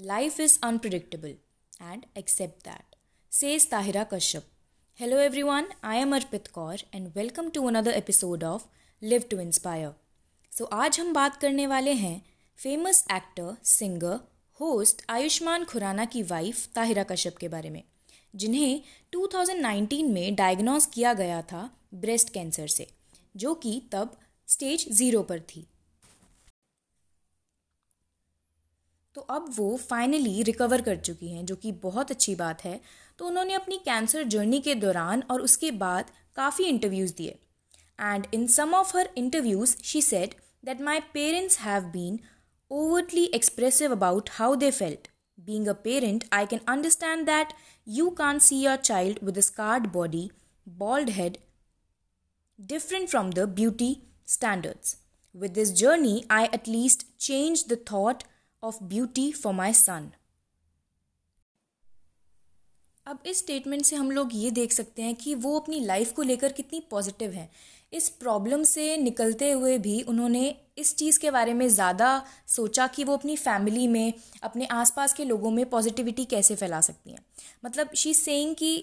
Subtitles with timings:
[0.00, 1.28] Life is unpredictable
[1.82, 2.96] and accept that
[3.32, 4.44] says Tahira Kashyap
[5.00, 8.64] hello everyone I am Arpit Kaur and welcome to another episode of
[9.02, 9.92] live to inspire
[10.56, 12.26] so आज हम बात करने वाले हैं
[12.56, 14.18] famous actor singer
[14.60, 17.82] host Ayushmann Khurana की wife Tahira Kashyap के बारे में,
[18.36, 18.82] जिन्हें
[19.12, 22.86] 2019 में डायग्नोज किया गया था ब्रेस्ट कैंसर से,
[23.36, 24.18] जो कि तब
[24.48, 25.66] स्टेज ज़ीरो पर थी।
[29.16, 32.80] तो अब वो फाइनली रिकवर कर चुकी हैं, जो कि बहुत अच्छी बात है।
[33.18, 37.38] तो उन्होंने अपनी कैंसर जर्नी के दौरान और उसके बाद काफ़ी इंटरव्यूज़ दिए।
[37.98, 40.34] And in some of her interviews she said
[40.64, 42.18] that my parents have been
[42.70, 45.08] overly expressive about how they felt
[45.38, 47.52] being a parent I can understand that
[47.88, 50.30] you can see your child with a scarred body
[50.66, 51.36] bald head
[52.58, 53.96] different from the beauty
[54.28, 54.96] standards
[55.34, 58.22] with this journey I at least change the thought
[58.62, 60.10] of beauty for my son
[63.06, 66.22] अब इस statement से हम लोग ये देख सकते हैं कि वो अपनी लाइफ को
[66.22, 67.48] लेकर कितनी पॉजिटिव हैं।
[67.92, 72.10] इस प्रॉब्लम से निकलते हुए भी उन्होंने इस चीज़ के बारे में ज़्यादा
[72.48, 77.10] सोचा कि वो अपनी फैमिली में, अपने आसपास के लोगों में पॉजिटिविटी कैसे फैला सकती
[77.10, 77.24] हैं।
[77.64, 78.76] मतलब शी सेइंग कि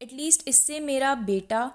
[0.00, 1.70] एटलीस्ट इससे मेरा बेटा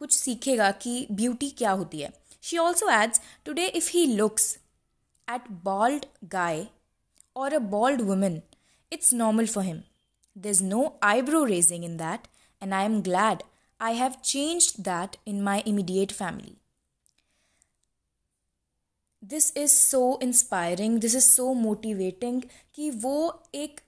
[0.00, 4.56] कुछ सीखेगा कि ब्यूटी क्या होती है। She also adds today if he looks
[5.27, 6.67] eight bold गाय
[7.35, 8.41] और a bald women
[8.93, 9.81] it's normal for him
[10.35, 12.27] There's no eyebrow raising in that,
[12.61, 13.43] and I am glad
[13.79, 16.57] I have changed that in my immediate family.
[19.23, 22.43] This is so inspiring, this is so motivating
[22.75, 23.79] कि वो एक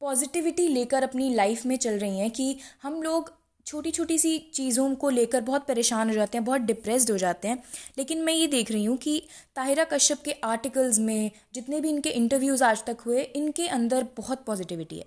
[0.00, 3.32] positivity लेकर अपनी life में चल रही हैं कि हम लोग
[3.65, 7.47] छोटी छोटी सी चीज़ों को लेकर बहुत परेशान हो जाते हैं, बहुत डिप्रेस्ड हो जाते
[7.47, 7.63] हैं।
[7.97, 9.21] लेकिन मैं ये देख रही हूँ कि
[9.55, 14.43] ताहिरा कश्यप के आर्टिकल्स में जितने भी इनके इंटरव्यूज़ आज तक हुए, इनके अंदर बहुत
[14.45, 15.05] पॉजिटिविटी है।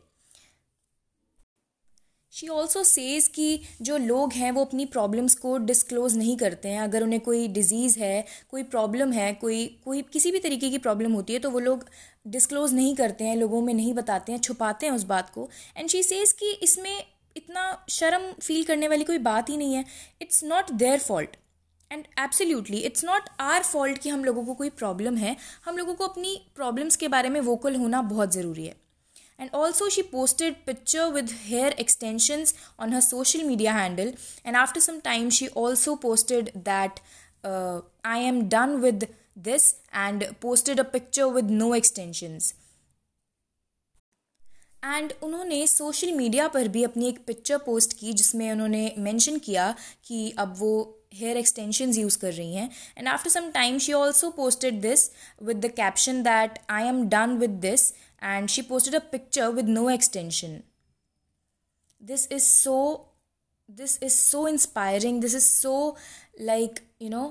[2.32, 6.80] शी ऑल्सो सेज़ कि जो लोग हैं, वो अपनी प्रॉब्लम्स को डिस्क्लोज़ नहीं करते हैं।
[6.80, 11.12] अगर उन्हें कोई डिज़ीज़ है, कोई प्रॉब्लम है, कोई कोई किसी भी तरीके की प्रॉब्लम
[11.12, 11.84] होती है तो वो लोग
[12.26, 15.88] डिस्क्लोज़ नहीं करते हैं, लोगों में नहीं बताते हैं, छुपाते हैं उस बात को। एंड
[15.88, 19.84] शी सेज़ कि इसमें इतना शर्म फील करने वाली कोई बात ही नहीं है।
[20.22, 21.36] It's not their fault
[21.90, 25.94] and absolutely it's not our fault कि हम लोगों को कोई प्रॉब्लम है। हम लोगों
[25.94, 28.74] को अपनी प्रॉब्लम्स के बारे में वोकल होना बहुत ज़रूरी है।
[29.40, 34.12] And also she posted picture with hair extensions on her social media handle
[34.46, 37.00] and after some time she also posted that
[38.06, 39.06] I am done with
[39.44, 42.54] this and posted a picture with no extensions
[44.84, 49.74] and उन्होंने social media पर भी अपनी एक picture post की जिसमें उन्होंने mention किया
[50.04, 50.72] कि अब वो
[51.14, 55.10] हेयर एक्सटेंशंस यूज़ कर रही हैं। And after some time she also posted this
[55.42, 57.92] with the caption that I am done with this
[58.22, 60.60] and she posted a picture with no extension
[62.00, 62.76] this is so
[63.68, 65.74] this is so inspiring this is so
[66.40, 67.26] like you know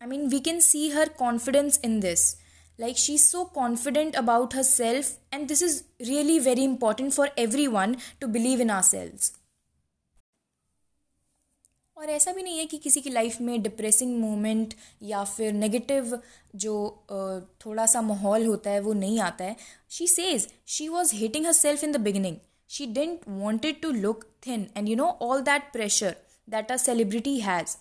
[0.00, 2.26] i mean we can see her confidence in this
[2.78, 8.28] like she's so confident about herself and this is really very important for everyone to
[8.28, 9.32] believe in ourselves
[11.96, 16.18] और ऐसा भी नहीं है कि किसी की life में depressing moment या फिर नेगेटिव
[16.64, 16.74] जो
[17.64, 19.56] थोड़ा सा माहौल होता है वो नहीं आता है
[19.90, 22.36] she says she was hating herself in the beginning
[22.70, 26.16] she didn't wanted to look thin and you know all that pressure
[26.48, 27.76] that a celebrity has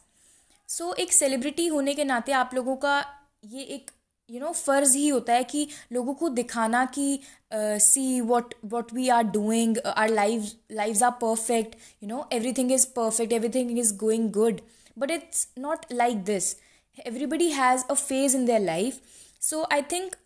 [0.71, 2.99] so so, एक सेलिब्रिटी होने के नाते आप लोगों का
[3.45, 3.91] ये एक
[4.31, 7.21] यू you नो know, फ़र्ज़ ही होता है कि लोगों को दिखाना कि
[7.55, 12.87] see what what we are doing our live live are perfect you know everything is
[12.97, 14.61] perfect everything is going good
[14.99, 16.55] but it's not like this
[16.99, 19.01] everybody has a phase in their life
[19.43, 20.17] so I think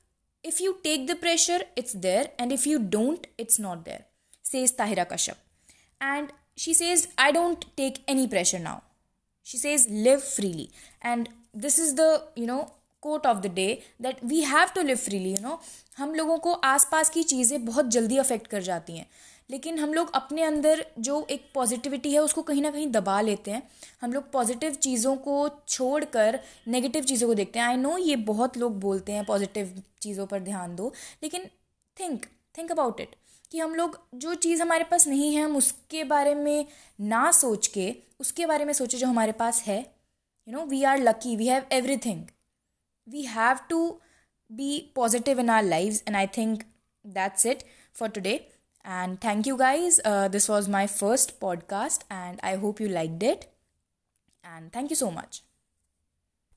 [0.44, 4.04] if you take the pressure it's there and if you don't it's not there
[4.44, 5.36] says Tahira Kashyap
[6.00, 6.28] and
[6.58, 8.93] she says I don't take any pressure now
[9.46, 10.70] she says, live freely.
[11.02, 11.28] And
[11.64, 12.62] this is the, you know
[13.02, 13.66] quote of the day
[14.02, 15.58] that we have to live freely you know
[15.96, 19.06] हम लोगों को आसपास की चीज़ें बहुत जल्दी affect कर जाती हैं।
[19.50, 23.50] लेकिन हम लोग अपने अंदर जो एक पॉजिटिविटी है, उसको कहीं ना कहीं दबा लेते
[23.50, 23.62] हैं।
[24.00, 26.38] हम लोग पॉजिटिव चीज़ों को छोड़ कर
[26.68, 30.40] नेगेटिव चीज़ों को देखते हैं। आई नो ये बहुत लोग बोलते हैं पॉजिटिव चीज़ों पर
[30.40, 30.92] ध्यान दो।
[31.22, 31.48] लेकिन
[31.96, 32.26] थिंक
[32.58, 33.16] थिंक अबाउट इट
[33.54, 36.66] कि हम लोग जो चीज़ हमारे पास नहीं है, हम उसके बारे में
[37.00, 39.96] ना सोच के, उसके बारे में सोचे जो हमारे पास है
[40.48, 41.66] you know we are lucky we have
[41.96, 42.24] everything
[43.08, 44.00] we have to
[44.52, 46.62] be positive in our live and I think
[47.06, 47.62] that's it
[47.94, 48.50] for today
[48.86, 53.44] and thank you guys this was my first podcast and I hope you liked it
[54.46, 55.42] and thank you so much